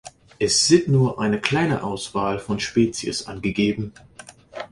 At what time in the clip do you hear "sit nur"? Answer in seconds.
0.65-1.19